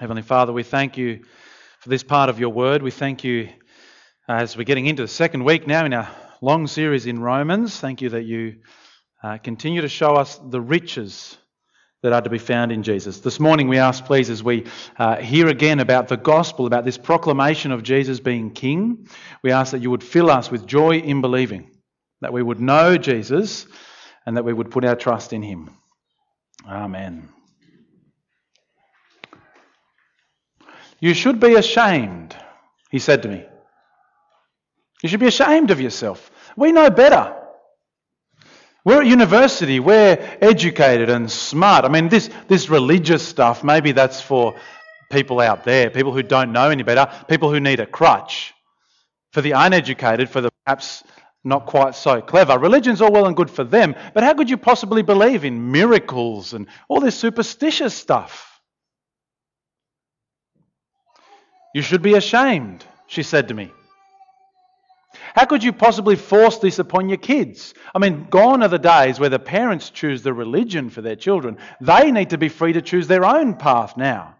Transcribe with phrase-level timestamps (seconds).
[0.00, 1.24] Heavenly Father, we thank you
[1.80, 2.82] for this part of your word.
[2.82, 3.50] We thank you
[4.26, 6.08] as we're getting into the second week now in our
[6.40, 7.78] long series in Romans.
[7.78, 8.60] Thank you that you
[9.22, 11.36] uh, continue to show us the riches
[12.02, 13.20] that are to be found in Jesus.
[13.20, 14.64] This morning, we ask, please, as we
[14.98, 19.06] uh, hear again about the gospel, about this proclamation of Jesus being King,
[19.42, 21.72] we ask that you would fill us with joy in believing,
[22.22, 23.66] that we would know Jesus,
[24.24, 25.68] and that we would put our trust in him.
[26.66, 27.28] Amen.
[31.00, 32.36] You should be ashamed,
[32.90, 33.44] he said to me.
[35.02, 36.30] You should be ashamed of yourself.
[36.56, 37.36] We know better.
[38.84, 41.84] We're at university, we're educated and smart.
[41.84, 44.56] I mean, this, this religious stuff, maybe that's for
[45.10, 48.54] people out there, people who don't know any better, people who need a crutch.
[49.32, 51.04] For the uneducated, for the perhaps
[51.44, 54.56] not quite so clever, religion's all well and good for them, but how could you
[54.56, 58.49] possibly believe in miracles and all this superstitious stuff?
[61.74, 63.70] You should be ashamed, she said to me.
[65.34, 67.74] How could you possibly force this upon your kids?
[67.94, 71.58] I mean, gone are the days where the parents choose the religion for their children.
[71.80, 74.36] They need to be free to choose their own path now.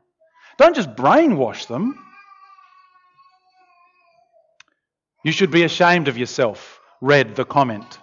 [0.59, 1.99] Don't just brainwash them.
[5.25, 7.99] You should be ashamed of yourself, read the comment.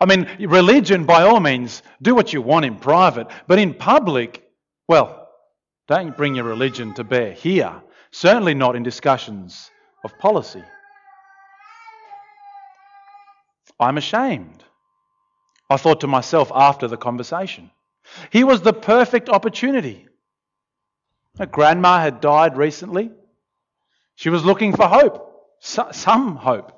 [0.00, 4.42] I mean, religion, by all means, do what you want in private, but in public,
[4.88, 5.28] well,
[5.86, 7.80] don't bring your religion to bear here.
[8.14, 9.72] Certainly not in discussions
[10.04, 10.62] of policy.
[13.80, 14.62] I'm ashamed.
[15.68, 17.72] I thought to myself after the conversation.
[18.30, 20.06] Here was the perfect opportunity.
[21.38, 23.10] Her grandma had died recently.
[24.14, 26.70] She was looking for hope, some hope,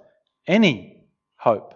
[0.46, 1.04] any
[1.36, 1.74] hope.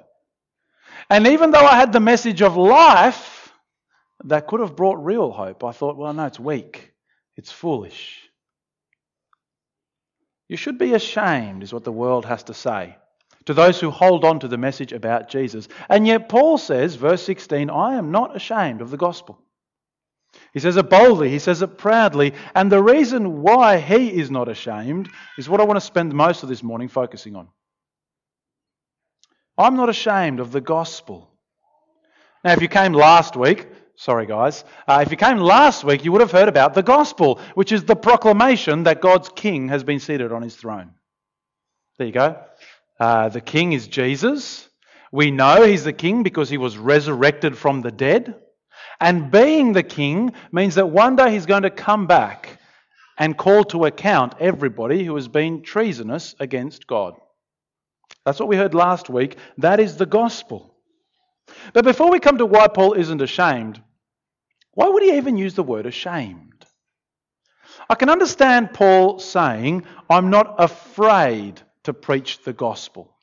[1.11, 3.53] And even though I had the message of life
[4.25, 6.94] that could have brought real hope, I thought, well, no, it's weak,
[7.36, 8.30] it's foolish.
[10.51, 12.97] You should be ashamed, is what the world has to say
[13.45, 15.69] to those who hold on to the message about Jesus.
[15.89, 19.39] And yet, Paul says, verse 16, I am not ashamed of the gospel.
[20.53, 24.49] He says it boldly, he says it proudly, and the reason why he is not
[24.49, 25.09] ashamed
[25.39, 27.47] is what I want to spend most of this morning focusing on.
[29.56, 31.31] I'm not ashamed of the gospel.
[32.43, 33.69] Now, if you came last week,
[34.00, 37.38] sorry guys, uh, if you came last week, you would have heard about the gospel,
[37.55, 40.93] which is the proclamation that God's king has been seated on his throne.
[41.99, 42.43] There you go.
[42.99, 44.66] Uh, the king is Jesus.
[45.12, 48.37] We know he's the king because he was resurrected from the dead.
[49.00, 52.59] And being the king means that one day he's going to come back
[53.19, 57.16] and call to account everybody who has been treasonous against God.
[58.25, 59.37] That's what we heard last week.
[59.59, 60.75] That is the gospel.
[61.75, 63.83] But before we come to why Paul isn't ashamed,
[64.75, 66.64] why would he even use the word ashamed?
[67.88, 73.16] I can understand Paul saying, I'm not afraid to preach the gospel.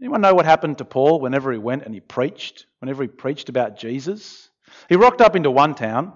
[0.00, 2.66] Anyone know what happened to Paul whenever he went and he preached?
[2.80, 4.50] Whenever he preached about Jesus?
[4.88, 6.12] He rocked up into one town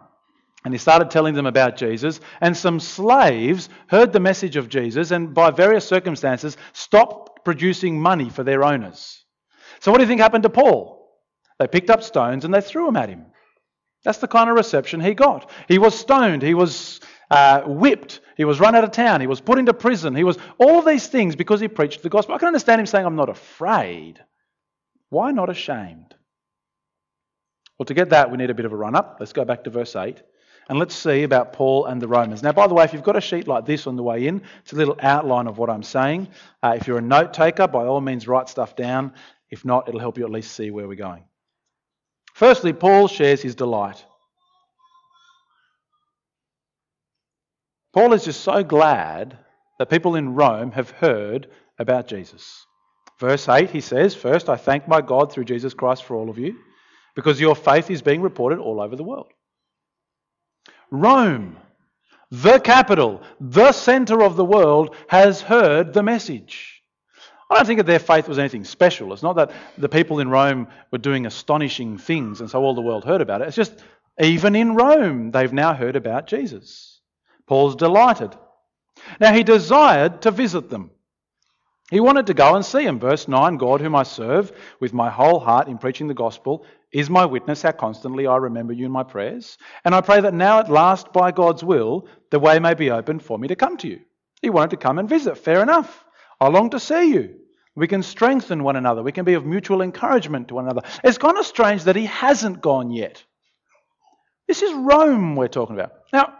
[0.64, 5.10] and he started telling them about Jesus, and some slaves heard the message of Jesus
[5.10, 9.24] and, by various circumstances, stopped producing money for their owners.
[9.80, 11.08] So, what do you think happened to Paul?
[11.58, 13.26] They picked up stones and they threw them at him.
[14.04, 15.50] That's the kind of reception he got.
[15.68, 17.00] He was stoned, he was
[17.30, 20.38] uh, whipped, he was run out of town, he was put into prison, he was
[20.58, 22.34] all of these things because he preached the gospel.
[22.34, 24.22] I can understand him saying, I'm not afraid.
[25.10, 26.14] Why not ashamed?
[27.78, 29.16] Well, to get that, we need a bit of a run up.
[29.20, 30.22] Let's go back to verse 8
[30.68, 32.42] and let's see about Paul and the Romans.
[32.42, 34.40] Now, by the way, if you've got a sheet like this on the way in,
[34.60, 36.28] it's a little outline of what I'm saying.
[36.62, 39.12] Uh, if you're a note taker, by all means, write stuff down.
[39.50, 41.24] If not, it'll help you at least see where we're going.
[42.34, 44.04] Firstly, Paul shares his delight.
[47.92, 49.38] Paul is just so glad
[49.78, 51.48] that people in Rome have heard
[51.78, 52.66] about Jesus.
[53.18, 56.38] Verse 8, he says, First, I thank my God through Jesus Christ for all of
[56.38, 56.56] you,
[57.14, 59.32] because your faith is being reported all over the world.
[60.90, 61.56] Rome,
[62.30, 66.79] the capital, the centre of the world, has heard the message.
[67.50, 69.12] I don't think that their faith was anything special.
[69.12, 72.80] It's not that the people in Rome were doing astonishing things and so all the
[72.80, 73.48] world heard about it.
[73.48, 73.82] It's just
[74.20, 77.00] even in Rome, they've now heard about Jesus.
[77.46, 78.36] Paul's delighted.
[79.18, 80.92] Now he desired to visit them.
[81.90, 83.00] He wanted to go and see them.
[83.00, 87.10] Verse 9 God, whom I serve with my whole heart in preaching the gospel, is
[87.10, 89.58] my witness how constantly I remember you in my prayers.
[89.84, 93.24] And I pray that now at last, by God's will, the way may be opened
[93.24, 94.00] for me to come to you.
[94.40, 95.36] He wanted to come and visit.
[95.38, 96.04] Fair enough.
[96.40, 97.39] I long to see you.
[97.76, 99.02] We can strengthen one another.
[99.02, 100.82] We can be of mutual encouragement to one another.
[101.04, 103.24] It's kind of strange that he hasn't gone yet.
[104.48, 105.92] This is Rome we're talking about.
[106.12, 106.34] Now,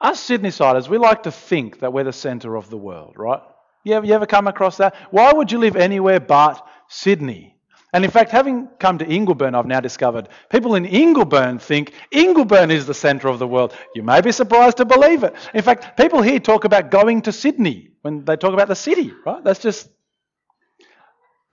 [0.00, 3.40] us Sydneysiders, we like to think that we're the centre of the world, right?
[3.84, 4.94] You ever, you ever come across that?
[5.10, 7.53] Why would you live anywhere but Sydney?
[7.94, 12.72] And in fact, having come to Ingleburn, I've now discovered people in Ingleburn think Ingleburn
[12.72, 13.72] is the centre of the world.
[13.94, 15.32] You may be surprised to believe it.
[15.54, 19.12] In fact, people here talk about going to Sydney when they talk about the city,
[19.24, 19.44] right?
[19.44, 19.88] That's just.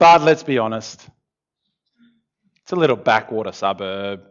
[0.00, 1.08] But let's be honest.
[2.62, 4.22] It's a little backwater suburb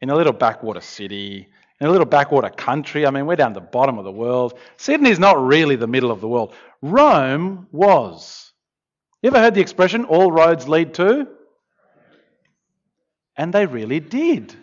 [0.00, 1.46] in a little backwater city
[1.80, 3.06] in a little backwater country.
[3.06, 4.58] I mean, we're down the bottom of the world.
[4.76, 6.52] Sydney's not really the middle of the world.
[6.82, 8.52] Rome was.
[9.22, 11.28] You ever heard the expression, all roads lead to?
[13.40, 14.54] And they really did.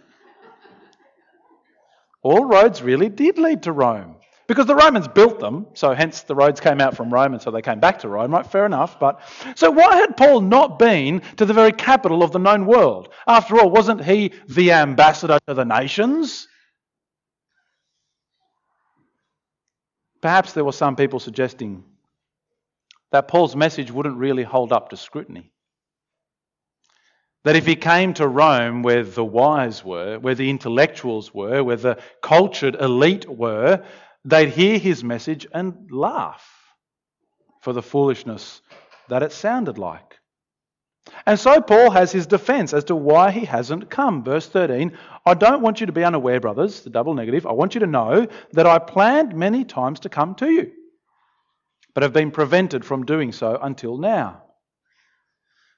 [2.22, 4.18] All roads really did lead to Rome.
[4.48, 7.50] Because the Romans built them, so hence the roads came out from Rome and so
[7.50, 8.46] they came back to Rome, right?
[8.46, 9.00] Fair enough.
[9.00, 9.20] But
[9.56, 13.12] so why had Paul not been to the very capital of the known world?
[13.26, 16.48] After all, wasn't he the ambassador to the nations?
[20.22, 21.84] Perhaps there were some people suggesting
[23.12, 25.52] that Paul's message wouldn't really hold up to scrutiny.
[27.44, 31.78] That if he came to Rome where the wise were, where the intellectuals were, where
[31.78, 33.84] the cultured elite were,
[34.26, 36.46] they'd hear his message and laugh
[37.62, 38.62] for the foolishness
[39.08, 40.18] that it sounded like.
[41.26, 44.24] And so Paul has his defense as to why he hasn't come.
[44.24, 47.46] Verse 13 I don't want you to be unaware, brothers, the double negative.
[47.46, 50.72] I want you to know that I planned many times to come to you,
[51.94, 54.44] but have been prevented from doing so until now.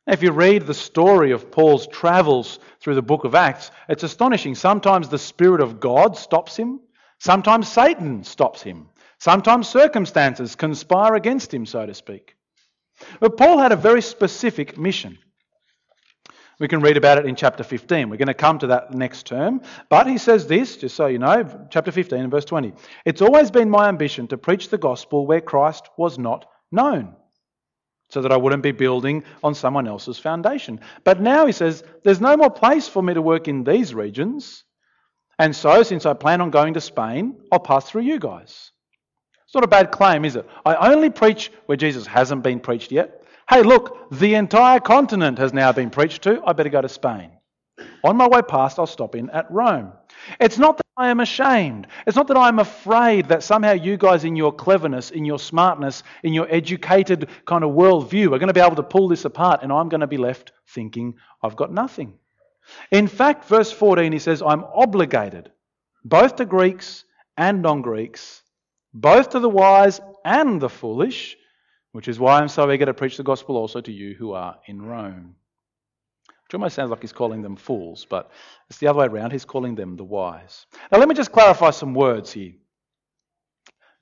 [0.09, 4.55] If you read the story of Paul's travels through the book of Acts, it's astonishing.
[4.55, 6.79] Sometimes the Spirit of God stops him,
[7.19, 8.87] sometimes Satan stops him,
[9.19, 12.35] sometimes circumstances conspire against him, so to speak.
[13.19, 15.19] But Paul had a very specific mission.
[16.59, 18.09] We can read about it in chapter 15.
[18.09, 19.61] We're going to come to that next term.
[19.89, 22.73] But he says this, just so you know, chapter 15 and verse 20.
[23.05, 27.15] It's always been my ambition to preach the gospel where Christ was not known
[28.09, 30.79] so that I wouldn't be building on someone else's foundation.
[31.03, 34.63] But now he says, there's no more place for me to work in these regions.
[35.37, 38.71] And so, since I plan on going to Spain, I'll pass through you guys.
[39.45, 40.47] It's not a bad claim, is it?
[40.65, 43.23] I only preach where Jesus hasn't been preached yet.
[43.49, 46.43] Hey, look, the entire continent has now been preached to.
[46.45, 47.31] I better go to Spain.
[48.03, 49.93] On my way past, I'll stop in at Rome.
[50.39, 51.87] It's not that I am ashamed.
[52.05, 56.03] It's not that I'm afraid that somehow you guys, in your cleverness, in your smartness,
[56.23, 59.61] in your educated kind of worldview, are going to be able to pull this apart
[59.63, 62.15] and I'm going to be left thinking I've got nothing.
[62.91, 65.51] In fact, verse 14, he says, I'm obligated
[66.03, 67.05] both to Greeks
[67.37, 68.43] and non Greeks,
[68.93, 71.37] both to the wise and the foolish,
[71.91, 74.57] which is why I'm so eager to preach the gospel also to you who are
[74.67, 75.35] in Rome.
[76.49, 78.31] Which almost sounds like he's calling them fools, but
[78.71, 79.29] it's the other way around.
[79.29, 80.65] He's calling them the wise.
[80.91, 82.53] Now, let me just clarify some words here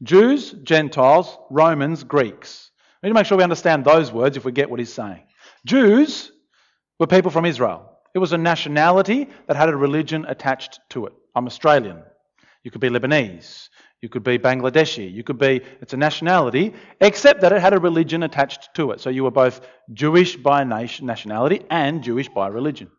[0.02, 2.72] Jews, Gentiles, Romans, Greeks.
[3.04, 5.24] We need to make sure we understand those words if we get what he's saying.
[5.66, 6.32] Jews
[7.02, 7.92] were people from Israel.
[8.16, 11.14] It was a nationality that had a religion attached to it.
[11.36, 12.02] I'm Australian.
[12.64, 13.68] You could be Lebanese.
[14.02, 15.12] You could be Bangladeshi.
[15.12, 19.02] You could be, it's a nationality, except that it had a religion attached to it.
[19.02, 19.62] So you were both
[19.92, 22.92] Jewish by nationality and Jewish by religion.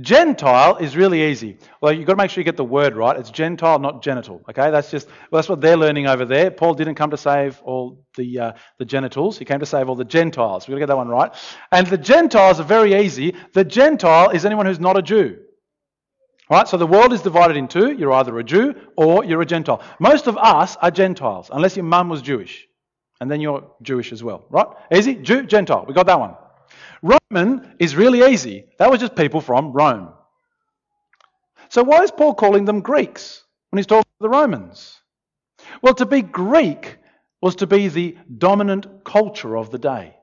[0.00, 1.58] Gentile is really easy.
[1.80, 3.16] Well, you've got to make sure you get the word right.
[3.16, 4.40] It's Gentile, not genital.
[4.48, 6.50] Okay, that's just well, that's what they're learning over there.
[6.50, 9.36] Paul didn't come to save all the uh, the genitals.
[9.36, 10.66] He came to save all the Gentiles.
[10.66, 11.32] We've got to get that one right.
[11.70, 13.36] And the Gentiles are very easy.
[13.52, 15.38] The Gentile is anyone who's not a Jew.
[16.52, 16.68] Right?
[16.68, 17.92] So the world is divided in two.
[17.92, 19.80] You're either a Jew or you're a Gentile.
[19.98, 22.68] Most of us are Gentiles, unless your mum was Jewish.
[23.22, 24.44] And then you're Jewish as well.
[24.50, 24.66] Right?
[24.92, 25.14] Easy?
[25.14, 25.86] Jew, Gentile.
[25.88, 26.34] We got that one.
[27.00, 28.66] Roman is really easy.
[28.78, 30.10] That was just people from Rome.
[31.70, 35.00] So why is Paul calling them Greeks when he's talking to the Romans?
[35.80, 36.98] Well, to be Greek
[37.40, 40.16] was to be the dominant culture of the day.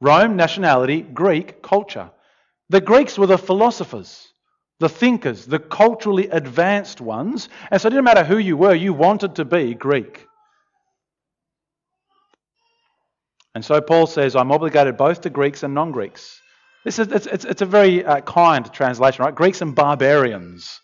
[0.00, 2.10] Rome, nationality, Greek, culture.
[2.70, 4.32] The Greeks were the philosophers
[4.78, 7.48] the thinkers, the culturally advanced ones.
[7.70, 10.26] And so it didn't matter who you were, you wanted to be Greek.
[13.54, 16.40] And so Paul says, I'm obligated both to Greeks and non Greeks.
[16.84, 19.34] This is, it's, it's, it's a very uh, kind translation, right?
[19.34, 20.78] Greeks and barbarians.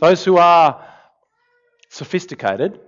[0.00, 0.86] Those who are
[1.90, 2.78] sophisticated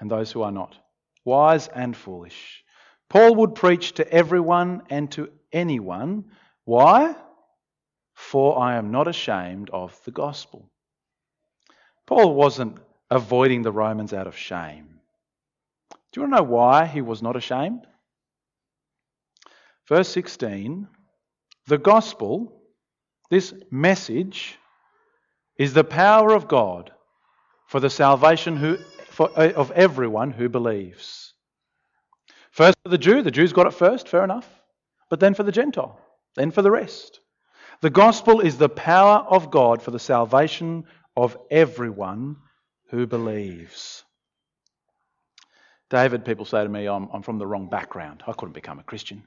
[0.00, 0.76] and those who are not.
[1.24, 2.64] Wise and foolish.
[3.10, 6.24] Paul would preach to everyone and to anyone.
[6.64, 7.14] Why?
[8.18, 10.68] For I am not ashamed of the gospel.
[12.04, 12.78] Paul wasn't
[13.10, 14.98] avoiding the Romans out of shame.
[15.90, 17.86] Do you want to know why he was not ashamed?
[19.88, 20.88] Verse 16
[21.68, 22.60] the gospel,
[23.30, 24.58] this message,
[25.56, 26.90] is the power of God
[27.68, 28.78] for the salvation who,
[29.10, 31.34] for, uh, of everyone who believes.
[32.50, 34.48] First for the Jew, the Jews got it first, fair enough.
[35.08, 36.00] But then for the Gentile,
[36.34, 37.20] then for the rest.
[37.80, 40.84] The gospel is the power of God for the salvation
[41.16, 42.36] of everyone
[42.90, 44.04] who believes.
[45.90, 48.22] David, people say to me, I'm, I'm from the wrong background.
[48.26, 49.22] I couldn't become a Christian.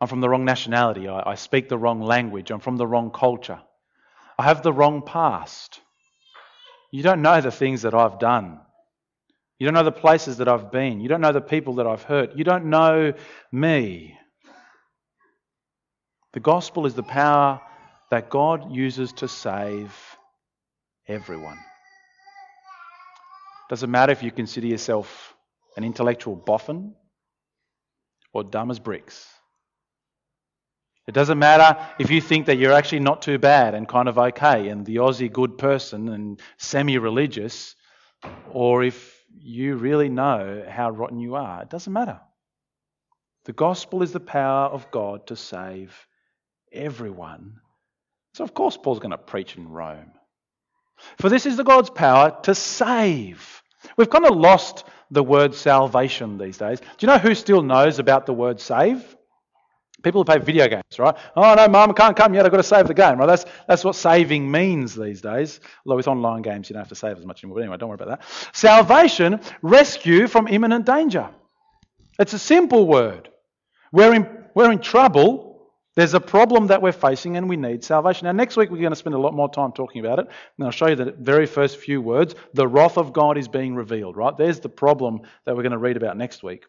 [0.00, 1.08] I'm from the wrong nationality.
[1.08, 2.50] I, I speak the wrong language.
[2.50, 3.60] I'm from the wrong culture.
[4.38, 5.80] I have the wrong past.
[6.90, 8.60] You don't know the things that I've done.
[9.58, 11.00] You don't know the places that I've been.
[11.00, 12.36] You don't know the people that I've hurt.
[12.36, 13.12] You don't know
[13.52, 14.16] me.
[16.32, 17.60] The gospel is the power
[18.10, 19.94] that God uses to save
[21.08, 21.58] everyone.
[23.68, 25.34] Doesn't matter if you consider yourself
[25.76, 26.94] an intellectual boffin
[28.32, 29.26] or dumb as bricks.
[31.08, 34.18] It doesn't matter if you think that you're actually not too bad and kind of
[34.18, 37.74] okay and the Aussie good person and semi religious,
[38.52, 41.62] or if you really know how rotten you are.
[41.62, 42.20] It doesn't matter.
[43.46, 46.06] The gospel is the power of God to save
[46.72, 47.60] everyone.
[48.34, 50.12] So, of course, Paul's going to preach in Rome.
[51.18, 53.62] For this is the God's power to save.
[53.96, 56.80] We've kind of lost the word salvation these days.
[56.80, 59.16] Do you know who still knows about the word save?
[60.02, 61.14] People who play video games, right?
[61.36, 62.46] Oh no, mum, can't come yet.
[62.46, 63.26] I've got to save the game, right?
[63.26, 65.60] That's that's what saving means these days.
[65.84, 67.56] Although with online games, you don't have to save as much anymore.
[67.56, 68.56] But anyway, don't worry about that.
[68.56, 71.28] Salvation, rescue from imminent danger.
[72.18, 73.28] It's a simple word.
[73.92, 75.49] We're in we're in trouble.
[75.96, 78.26] There's a problem that we're facing, and we need salvation.
[78.26, 80.64] Now, next week we're going to spend a lot more time talking about it, and
[80.64, 82.34] I'll show you the very first few words.
[82.54, 84.16] The wrath of God is being revealed.
[84.16, 84.36] Right?
[84.36, 86.64] There's the problem that we're going to read about next week.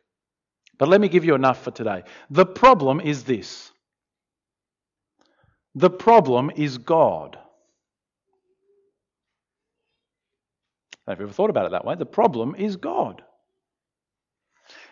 [0.79, 2.03] But let me give you enough for today.
[2.31, 3.71] The problem is this
[5.75, 7.37] the problem is God.
[11.07, 11.95] Have you ever thought about it that way?
[11.95, 13.21] The problem is God.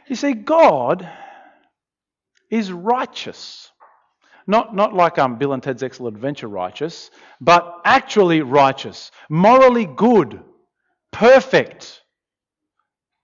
[0.08, 1.08] You see, God
[2.50, 3.72] is righteous.
[4.50, 10.42] Not, not like um, Bill and Ted's Excellent Adventure righteous, but actually righteous, morally good,
[11.12, 12.02] perfect,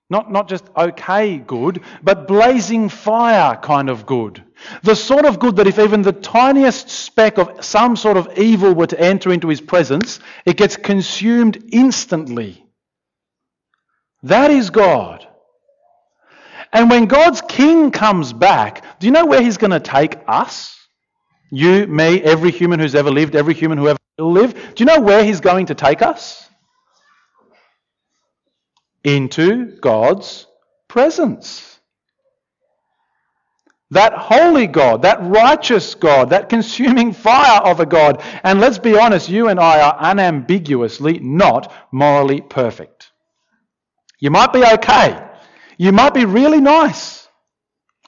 [0.08, 4.44] not, not just okay good, but blazing fire kind of good.
[4.84, 8.76] The sort of good that if even the tiniest speck of some sort of evil
[8.76, 12.64] were to enter into his presence, it gets consumed instantly.
[14.22, 15.28] That is God.
[16.72, 20.85] And when God's king comes back, do you know where he's going to take us?
[21.52, 24.54] You, me, every human who's ever lived, every human who ever will live.
[24.54, 26.46] Do you know where he's going to take us?
[29.06, 30.48] into God's
[30.88, 31.80] presence.
[33.92, 38.22] That holy God, that righteous God, that consuming fire of a God.
[38.44, 43.12] And let's be honest, you and I are unambiguously not morally perfect.
[44.20, 45.24] You might be okay.
[45.78, 47.28] You might be really nice.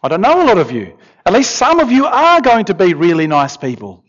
[0.01, 0.97] I don't know a lot of you.
[1.27, 4.03] At least some of you are going to be really nice people.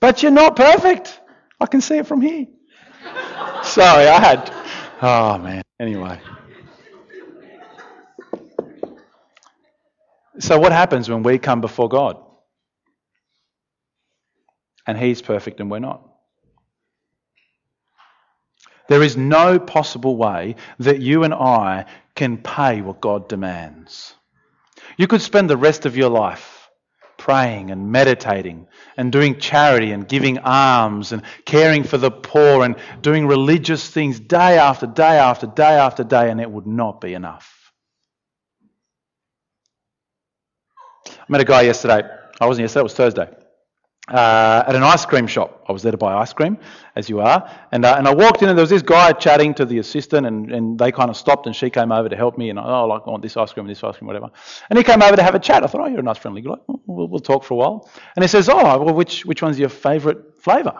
[0.00, 1.20] But you're not perfect.
[1.60, 2.46] I can see it from here.
[3.64, 4.52] Sorry, I had
[5.00, 5.62] Oh, man.
[5.78, 6.20] Anyway.
[10.40, 12.16] So, what happens when we come before God?
[14.86, 16.04] And He's perfect and we're not.
[18.88, 24.14] There is no possible way that you and I can pay what God demands.
[24.98, 26.68] You could spend the rest of your life
[27.16, 32.76] praying and meditating and doing charity and giving alms and caring for the poor and
[33.00, 37.14] doing religious things day after day after day after day, and it would not be
[37.14, 37.72] enough.
[41.06, 42.02] I met a guy yesterday.
[42.40, 43.28] I wasn't yesterday, it was Thursday
[44.10, 45.64] uh, at an ice cream shop.
[45.68, 46.58] I was there to buy ice cream,
[46.96, 47.50] as you are.
[47.72, 50.26] And, uh, and I walked in, and there was this guy chatting to the assistant,
[50.26, 52.50] and, and they kind of stopped, and she came over to help me.
[52.50, 54.30] And I, oh, like, I want this ice cream, and this ice cream, whatever.
[54.70, 55.62] And he came over to have a chat.
[55.62, 56.56] I thought, oh, you're a nice, friendly guy.
[56.86, 57.90] We'll, we'll talk for a while.
[58.16, 60.72] And he says, oh, well, which, which one's your favourite flavour?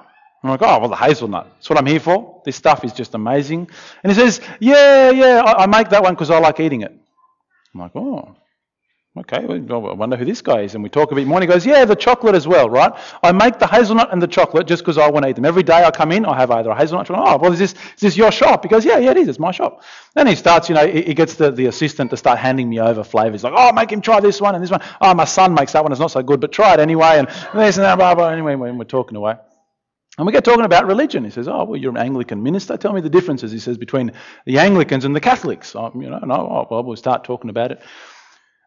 [0.43, 1.49] I'm like, oh, well, the hazelnut.
[1.55, 2.43] That's what I'm here for.
[2.45, 3.69] This stuff is just amazing.
[4.03, 6.93] And he says, yeah, yeah, I, I make that one because I like eating it.
[7.75, 8.37] I'm like, oh,
[9.21, 10.75] Okay, well, I wonder who this guy is.
[10.75, 11.39] And we talk a bit more.
[11.39, 12.93] And he goes, Yeah, the chocolate as well, right?
[13.23, 15.45] I make the hazelnut and the chocolate just because I want to eat them.
[15.45, 17.29] Every day I come in, I have either a hazelnut chocolate.
[17.29, 18.65] Oh, well, is this, is this your shop?
[18.65, 19.29] He goes, Yeah, yeah, it is.
[19.29, 19.83] It's my shop.
[20.15, 23.03] Then he starts, you know, he gets the, the assistant to start handing me over
[23.03, 23.43] flavors.
[23.43, 24.83] Like, Oh, make him try this one and this one.
[25.01, 25.91] Oh, my son makes that one.
[25.91, 27.19] It's not so good, but try it anyway.
[27.19, 28.29] And this and that, blah, blah.
[28.29, 29.35] Anyway, we're talking away.
[30.19, 31.25] And we get talking about religion.
[31.25, 32.77] He says, Oh, well, you're an Anglican minister.
[32.77, 34.13] Tell me the differences, he says, between
[34.47, 35.75] the Anglicans and the Catholics.
[35.77, 37.81] Oh, you know, no, oh, well, we'll start talking about it.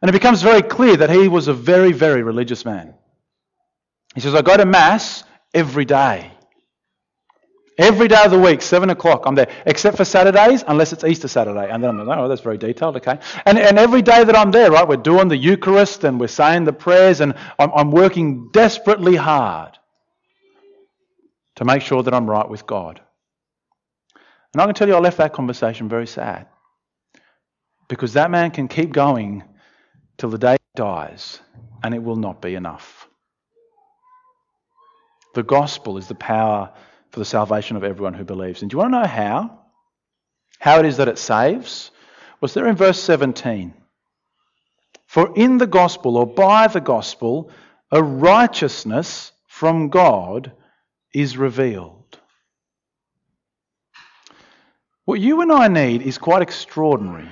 [0.01, 2.95] And it becomes very clear that he was a very, very religious man.
[4.15, 6.31] He says, I go to Mass every day.
[7.77, 9.49] Every day of the week, 7 o'clock, I'm there.
[9.65, 11.69] Except for Saturdays, unless it's Easter Saturday.
[11.69, 13.19] And then I'm like, oh, that's very detailed, okay.
[13.45, 16.65] And, and every day that I'm there, right, we're doing the Eucharist and we're saying
[16.65, 19.77] the prayers and I'm, I'm working desperately hard
[21.55, 23.01] to make sure that I'm right with God.
[24.53, 26.47] And I can tell you, I left that conversation very sad.
[27.87, 29.43] Because that man can keep going
[30.21, 31.39] till the day dies,
[31.81, 33.09] and it will not be enough.
[35.33, 36.71] The gospel is the power
[37.09, 38.61] for the salvation of everyone who believes.
[38.61, 39.59] And do you want to know how?
[40.59, 41.89] How it is that it saves?
[42.39, 43.73] Was there in verse 17?
[45.07, 47.49] For in the gospel, or by the gospel,
[47.91, 50.51] a righteousness from God
[51.15, 52.19] is revealed.
[55.05, 57.27] What you and I need is quite extraordinary.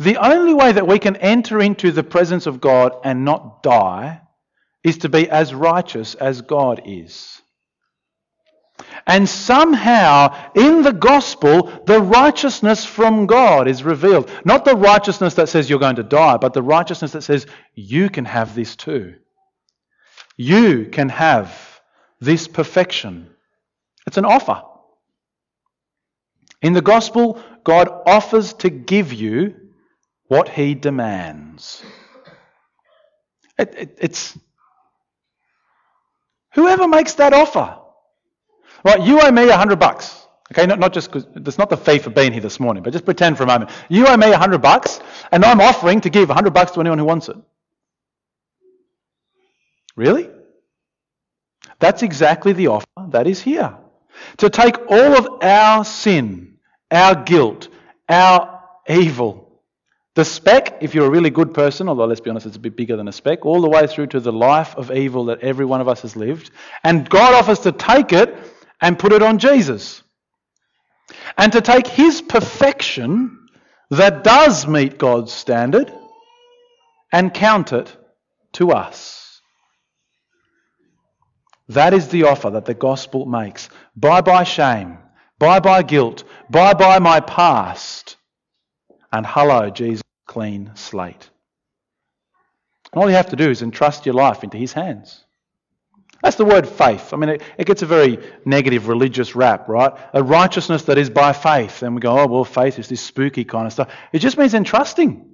[0.00, 4.22] The only way that we can enter into the presence of God and not die
[4.82, 7.42] is to be as righteous as God is.
[9.06, 14.30] And somehow, in the gospel, the righteousness from God is revealed.
[14.42, 18.08] Not the righteousness that says you're going to die, but the righteousness that says you
[18.08, 19.16] can have this too.
[20.34, 21.82] You can have
[22.20, 23.28] this perfection.
[24.06, 24.62] It's an offer.
[26.62, 29.59] In the gospel, God offers to give you
[30.30, 31.82] what he demands.
[33.58, 34.38] It, it, it's
[36.54, 37.76] whoever makes that offer.
[38.84, 40.24] Right, you owe me a hundred bucks.
[40.52, 42.92] Okay, not, not just because that's not the fee for being here this morning, but
[42.92, 43.72] just pretend for a moment.
[43.88, 45.00] You owe me a hundred bucks,
[45.32, 47.36] and I'm offering to give a hundred bucks to anyone who wants it.
[49.96, 50.30] Really?
[51.80, 53.76] That's exactly the offer that is here.
[54.36, 56.58] To take all of our sin,
[56.88, 57.66] our guilt,
[58.08, 59.49] our evil,
[60.16, 62.76] the speck, if you're a really good person, although let's be honest, it's a bit
[62.76, 65.64] bigger than a speck, all the way through to the life of evil that every
[65.64, 66.50] one of us has lived.
[66.82, 68.34] And God offers to take it
[68.80, 70.02] and put it on Jesus.
[71.38, 73.36] And to take his perfection
[73.90, 75.92] that does meet God's standard
[77.12, 77.96] and count it
[78.52, 79.40] to us.
[81.68, 83.68] That is the offer that the gospel makes.
[83.96, 84.98] Bye bye shame.
[85.38, 86.24] Bye bye guilt.
[86.48, 88.16] Bye bye my past.
[89.12, 91.30] And hello, Jesus, clean slate.
[92.92, 95.24] And all you have to do is entrust your life into his hands.
[96.22, 97.14] That's the word faith.
[97.14, 99.92] I mean, it, it, gets a very negative religious rap, right?
[100.12, 101.82] A righteousness that is by faith.
[101.82, 103.90] And we go, oh, well, faith is this spooky kind of stuff.
[104.12, 105.30] It just means entrusting.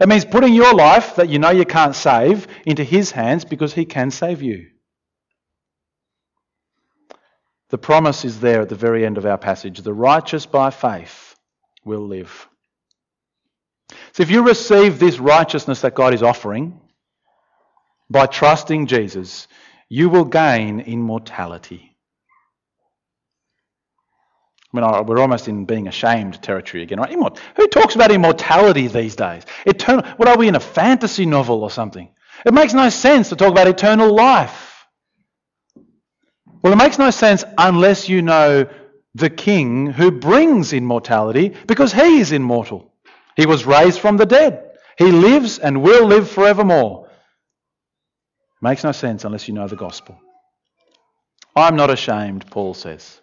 [0.00, 3.74] It means putting your life that you know you can't save into His hands because
[3.74, 4.68] He can save you.
[7.68, 9.80] The promise is there at the very end of our passage.
[9.80, 11.36] The righteous by faith
[11.84, 12.49] will live.
[14.12, 16.80] So if you receive this righteousness that God is offering
[18.10, 19.48] by trusting Jesus,
[19.88, 21.96] you will gain immortality.
[24.72, 27.10] I mean, we're almost in being ashamed territory again, right?
[27.10, 29.44] Immort- Who talks about immortality these days?
[29.66, 30.04] Eternal.
[30.16, 32.08] What are we in a fantasy novel or something?
[32.46, 34.86] It makes no sense to talk about eternal life.
[36.62, 38.68] Well, it makes no sense unless you know
[39.14, 42.89] the King who brings immortality because he is immortal.
[43.36, 44.70] He was raised from the dead.
[44.98, 47.08] He lives and will live forevermore.
[48.60, 50.18] Makes no sense unless you know the gospel.
[51.56, 53.20] I'm not ashamed, Paul says.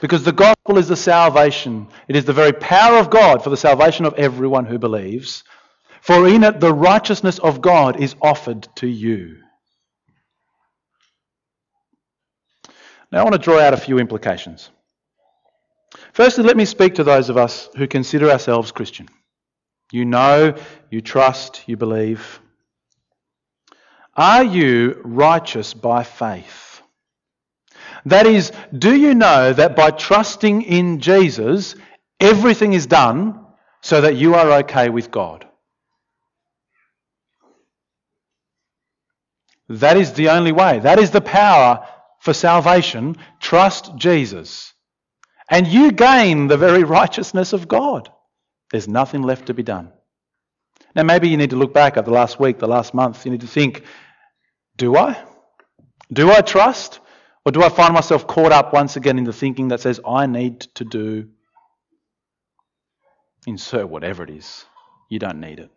[0.00, 1.88] Because the gospel is the salvation.
[2.08, 5.44] It is the very power of God for the salvation of everyone who believes.
[6.00, 9.38] For in it the righteousness of God is offered to you.
[13.10, 14.70] Now I want to draw out a few implications.
[16.12, 19.08] Firstly, let me speak to those of us who consider ourselves Christian.
[19.92, 20.54] You know,
[20.90, 22.40] you trust, you believe.
[24.16, 26.82] Are you righteous by faith?
[28.06, 31.74] That is, do you know that by trusting in Jesus,
[32.20, 33.40] everything is done
[33.82, 35.46] so that you are okay with God?
[39.68, 40.80] That is the only way.
[40.80, 41.86] That is the power
[42.20, 43.16] for salvation.
[43.40, 44.73] Trust Jesus.
[45.50, 48.10] And you gain the very righteousness of God.
[48.70, 49.92] There's nothing left to be done.
[50.96, 53.24] Now, maybe you need to look back at the last week, the last month.
[53.24, 53.84] You need to think,
[54.76, 55.22] do I?
[56.12, 57.00] Do I trust?
[57.44, 60.26] Or do I find myself caught up once again in the thinking that says, I
[60.26, 61.28] need to do,
[63.46, 64.64] insert whatever it is.
[65.10, 65.70] You don't need it.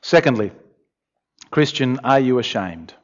[0.00, 0.50] Secondly,
[1.50, 2.94] Christian, are you ashamed?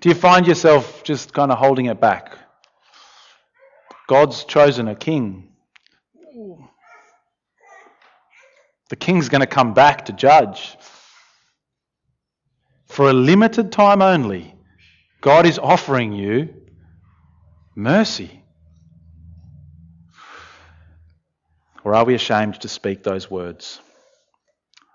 [0.00, 2.38] Do you find yourself just kind of holding it back?
[4.06, 5.48] God's chosen a king.
[8.90, 10.76] The king's going to come back to judge.
[12.86, 14.54] for a limited time only,
[15.20, 16.54] God is offering you
[17.76, 18.42] mercy.
[21.84, 23.80] Or are we ashamed to speak those words?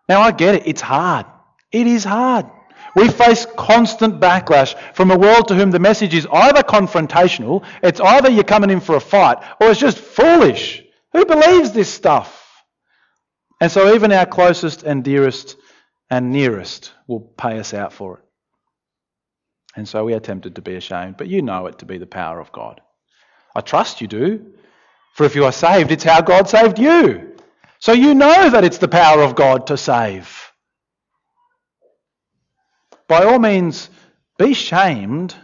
[0.10, 1.26] Now, I get it, it's hard.
[1.72, 2.48] It is hard.
[2.96, 8.00] We face constant backlash from a world to whom the message is either confrontational, it's
[8.00, 10.84] either you're coming in for a fight, or it's just foolish.
[11.12, 12.40] Who believes this stuff?
[13.60, 15.56] And so even our closest and dearest
[16.10, 18.24] and nearest will pay us out for it.
[19.76, 22.06] And so we are tempted to be ashamed, but you know it to be the
[22.06, 22.82] power of God.
[23.56, 24.54] I trust you do,
[25.16, 27.36] for if you are saved, it's how God saved you.
[27.80, 30.53] So you know that it's the power of God to save.
[33.08, 33.90] By all means,
[34.38, 35.36] be shamed,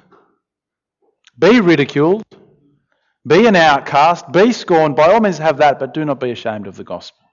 [1.37, 2.23] be ridiculed,
[3.27, 4.95] be an outcast, be scorned.
[4.95, 7.25] By all means, have that, but do not be ashamed of the gospel.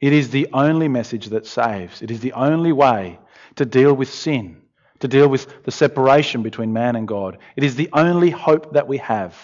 [0.00, 2.02] It is the only message that saves.
[2.02, 3.18] It is the only way
[3.56, 4.62] to deal with sin,
[5.00, 7.38] to deal with the separation between man and God.
[7.56, 9.34] It is the only hope that we have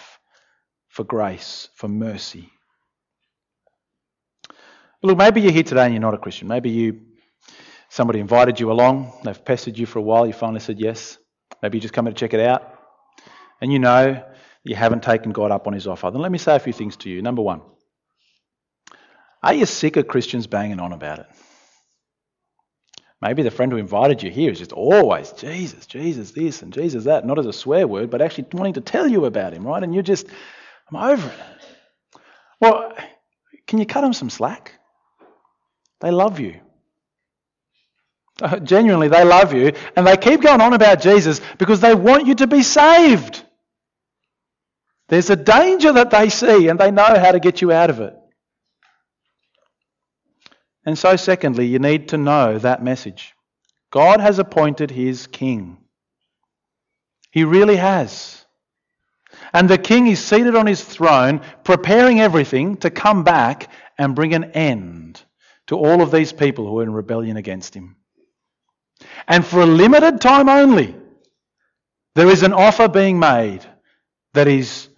[0.89, 2.51] for grace, for mercy.
[5.01, 6.47] Look, maybe you're here today and you're not a Christian.
[6.47, 7.01] Maybe you
[7.93, 11.19] somebody invited you along, they've pestered you for a while, you finally said yes.
[11.61, 12.73] Maybe you're just coming to check it out.
[13.61, 14.23] And you know
[14.63, 16.09] you haven't taken God up on his offer.
[16.09, 17.21] Then let me say a few things to you.
[17.21, 17.61] Number one,
[19.43, 21.27] are you sick of Christians banging on about it?
[23.21, 27.03] Maybe the friend who invited you here is just always Jesus, Jesus this and Jesus
[27.03, 29.83] that, not as a swear word, but actually wanting to tell you about him, right?
[29.83, 30.25] And you're just,
[30.89, 32.19] I'm over it.
[32.59, 32.91] Well,
[33.67, 34.73] can you cut them some slack?
[36.01, 36.59] They love you.
[38.41, 42.25] Uh, genuinely, they love you, and they keep going on about Jesus because they want
[42.25, 43.43] you to be saved.
[45.07, 47.99] There's a danger that they see, and they know how to get you out of
[47.99, 48.15] it.
[50.85, 53.33] And so, secondly, you need to know that message.
[53.91, 55.77] God has appointed his king.
[57.31, 58.43] He really has.
[59.53, 64.33] And the king is seated on his throne, preparing everything to come back and bring
[64.33, 65.21] an end
[65.67, 67.95] to all of these people who are in rebellion against him.
[69.27, 70.95] And for a limited time only,
[72.15, 73.61] there is an offer being made
[74.33, 74.89] that is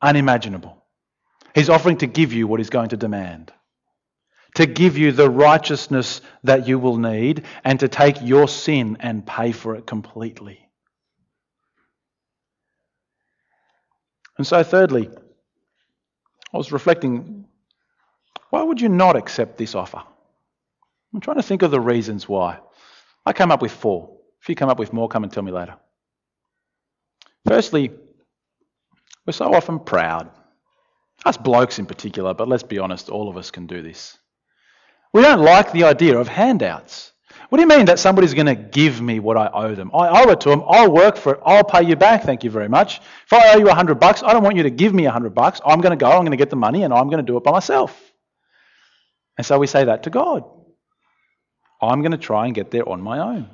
[0.00, 0.84] unimaginable.
[1.54, 3.52] He's offering to give you what he's going to demand
[4.54, 9.26] to give you the righteousness that you will need, and to take your sin and
[9.26, 10.68] pay for it completely.
[14.36, 15.08] And so, thirdly,
[16.52, 17.46] I was reflecting
[18.50, 20.02] why would you not accept this offer?
[21.14, 22.58] I'm trying to think of the reasons why.
[23.24, 24.16] I came up with four.
[24.40, 25.76] If you come up with more, come and tell me later.
[27.46, 27.90] Firstly,
[29.26, 30.30] we're so often proud.
[31.24, 34.18] Us blokes in particular, but let's be honest, all of us can do this.
[35.12, 37.12] We don't like the idea of handouts.
[37.48, 39.90] What do you mean that somebody's going to give me what I owe them?
[39.94, 40.62] I owe it to them.
[40.66, 41.40] I'll work for it.
[41.44, 42.22] I'll pay you back.
[42.22, 43.00] Thank you very much.
[43.26, 45.10] If I owe you a hundred bucks, I don't want you to give me a
[45.10, 45.60] hundred bucks.
[45.64, 46.10] I'm going to go.
[46.10, 48.00] I'm going to get the money, and I'm going to do it by myself.
[49.36, 50.44] And so we say that to God.
[51.82, 53.50] I'm going to try and get there on my own.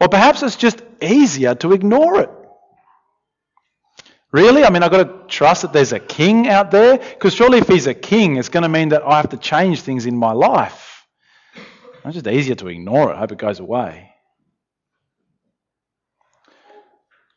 [0.00, 2.30] Or perhaps it's just easier to ignore it.
[4.32, 4.64] Really?
[4.64, 6.98] I mean, I've got to trust that there's a king out there?
[6.98, 9.80] Because surely if he's a king, it's going to mean that I have to change
[9.80, 11.06] things in my life.
[12.04, 13.16] It's just easier to ignore it.
[13.16, 14.10] I hope it goes away.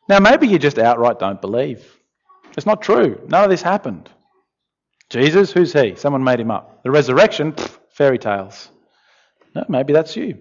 [0.08, 1.86] Now, maybe you just outright don't believe.
[2.56, 3.20] It's not true.
[3.28, 4.10] None of this happened.
[5.08, 5.94] Jesus, who's he?
[5.96, 6.82] Someone made him up.
[6.82, 8.68] The resurrection, pff, fairy tales.
[9.54, 10.38] No, maybe that's you.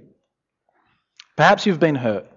[1.36, 2.28] Perhaps you've been hurt.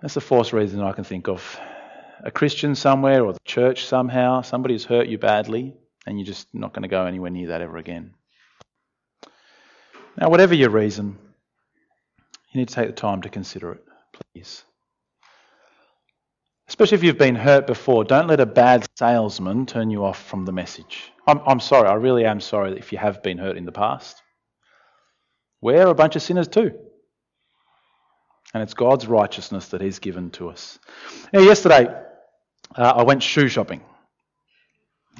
[0.00, 1.58] That's the fourth reason I can think of
[2.22, 5.74] a Christian somewhere or the church somehow, somebody has hurt you badly,
[6.06, 8.14] and you're just not going to go anywhere near that ever again.
[10.16, 11.18] Now, whatever your reason,
[12.52, 14.64] you need to take the time to consider it, please.
[16.68, 20.44] Especially if you've been hurt before, don't let a bad salesman turn you off from
[20.44, 21.12] the message.
[21.26, 24.22] I'm, I'm sorry, I really am sorry if you have been hurt in the past.
[25.64, 26.72] We're a bunch of sinners too.
[28.52, 30.78] And it's God's righteousness that He's given to us.
[31.32, 31.86] Now, yesterday,
[32.76, 33.80] uh, I went shoe shopping.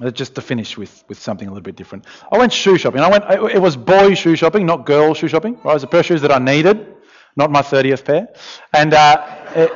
[0.02, 2.04] Uh, just to finish with, with something a little bit different.
[2.30, 3.00] I went shoe shopping.
[3.00, 3.24] I went.
[3.54, 5.54] It was boy shoe shopping, not girl shoe shopping.
[5.64, 5.70] Right?
[5.70, 6.94] It was a pair of shoes that I needed,
[7.36, 8.28] not my thirtieth pair.
[8.74, 9.72] And uh, it,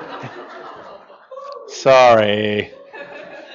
[1.69, 2.73] sorry,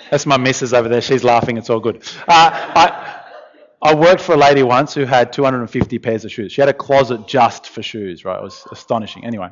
[0.10, 1.02] that's my missus over there.
[1.02, 1.58] She's laughing.
[1.58, 2.02] It's all good.
[2.28, 3.23] Uh, I
[3.84, 6.54] I worked for a lady once who had 250 pairs of shoes.
[6.54, 8.24] She had a closet just for shoes.
[8.24, 8.38] Right?
[8.38, 9.26] It was astonishing.
[9.26, 9.50] Anyway,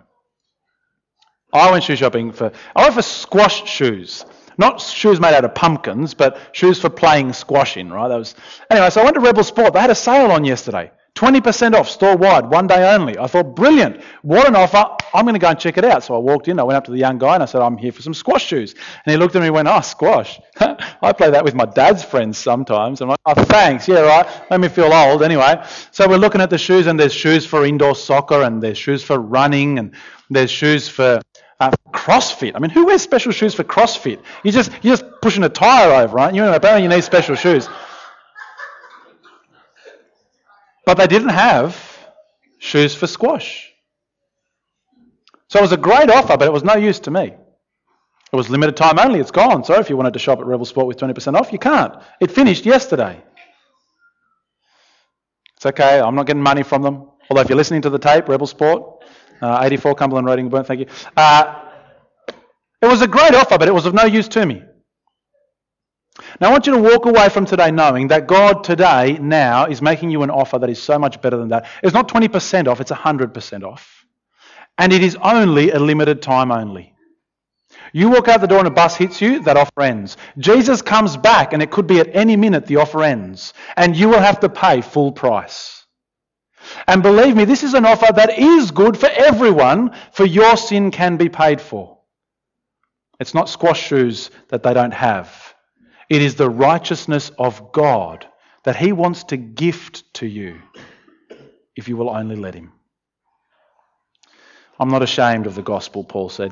[1.53, 2.51] I went shoe shopping for.
[2.75, 4.25] I went for squash shoes.
[4.57, 8.07] Not shoes made out of pumpkins, but shoes for playing squash in, right?
[8.07, 8.35] That was
[8.69, 8.89] anyway.
[8.89, 9.73] So I went to Rebel Sport.
[9.73, 10.91] They had a sale on yesterday,
[11.21, 13.15] 20% off, store wide, one day only.
[13.15, 14.01] I thought, brilliant.
[14.23, 14.97] What an offer.
[15.13, 16.03] I'm going to go and check it out.
[16.03, 17.77] So I walked in, I went up to the young guy and I said, I'm
[17.77, 18.73] here for some squash shoes.
[19.05, 20.39] And he looked at me and went, oh, squash.
[20.59, 23.01] I play that with my dad's friends sometimes.
[23.01, 23.87] And I'm like, oh, thanks.
[23.87, 24.49] Yeah, right.
[24.49, 25.63] Made me feel old anyway.
[25.91, 29.03] So we're looking at the shoes and there's shoes for indoor soccer and there's shoes
[29.03, 29.93] for running and
[30.31, 31.21] there's shoes for
[31.59, 32.53] uh, CrossFit.
[32.55, 34.23] I mean, who wears special shoes for CrossFit?
[34.43, 36.33] You just you're just pushing a tire over, right?
[36.33, 37.69] You know, apparently you need special shoes.
[40.91, 41.81] But they didn't have
[42.59, 43.71] shoes for squash.
[45.47, 47.27] So it was a great offer, but it was no use to me.
[47.27, 49.21] It was limited time only.
[49.21, 49.63] It's gone.
[49.63, 51.93] So if you wanted to shop at Rebel Sport with 20% off, you can't.
[52.19, 53.23] It finished yesterday.
[55.55, 56.01] It's okay.
[56.01, 57.07] I'm not getting money from them.
[57.29, 59.05] Although if you're listening to the tape, Rebel Sport,
[59.41, 60.87] uh, 84 Cumberland Road, Burn, thank you.
[61.15, 61.69] Uh,
[62.81, 64.61] it was a great offer, but it was of no use to me.
[66.39, 69.81] Now, I want you to walk away from today knowing that God today, now, is
[69.81, 71.67] making you an offer that is so much better than that.
[71.81, 74.05] It's not 20% off, it's 100% off.
[74.77, 76.93] And it is only a limited time only.
[77.93, 80.17] You walk out the door and a bus hits you, that offer ends.
[80.37, 83.53] Jesus comes back, and it could be at any minute the offer ends.
[83.75, 85.85] And you will have to pay full price.
[86.87, 90.91] And believe me, this is an offer that is good for everyone, for your sin
[90.91, 91.97] can be paid for.
[93.19, 95.50] It's not squash shoes that they don't have.
[96.11, 98.27] It is the righteousness of God
[98.63, 100.61] that He wants to gift to you
[101.77, 102.73] if you will only let Him.
[104.77, 106.51] I'm not ashamed of the gospel, Paul said.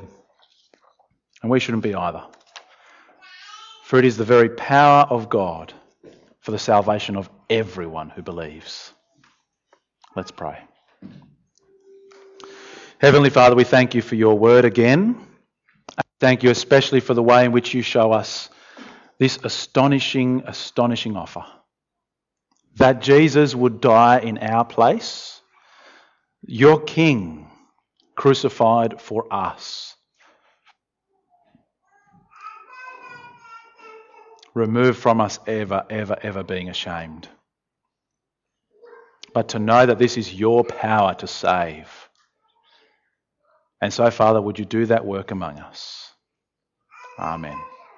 [1.41, 2.24] And we shouldn't be either.
[3.84, 5.74] For it is the very power of God
[6.39, 8.93] for the salvation of everyone who believes.
[10.15, 10.58] Let's pray.
[13.00, 15.19] Heavenly Father, we thank you for your word again.
[16.22, 18.50] Thank you especially for the way in which you show us
[19.19, 21.43] this astonishing, astonishing offer
[22.77, 25.41] that Jesus would die in our place,
[26.41, 27.49] your King
[28.15, 29.95] crucified for us.
[34.53, 37.27] Remove from us ever, ever, ever being ashamed.
[39.34, 41.88] But to know that this is your power to save.
[43.82, 46.12] And so, Father, would you do that work among us?
[47.19, 47.58] Amen.